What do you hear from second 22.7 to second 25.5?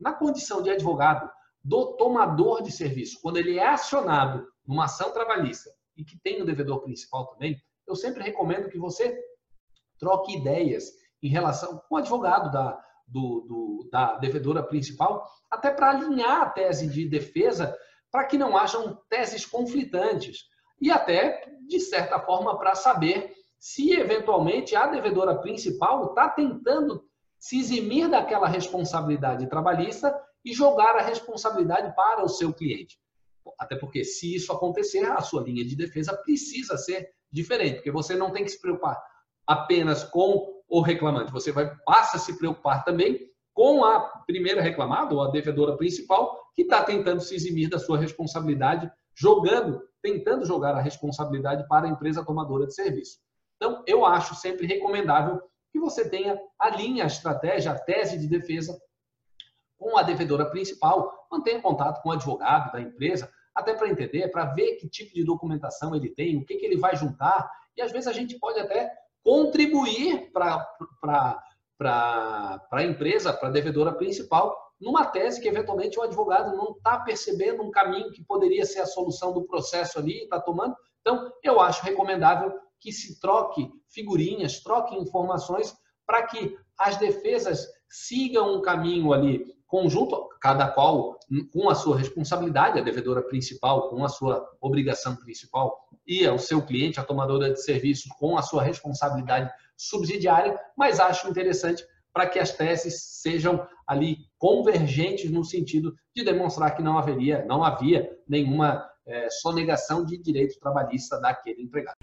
saber se eventualmente a devedora